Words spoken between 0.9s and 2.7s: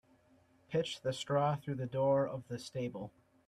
the straw through the door of the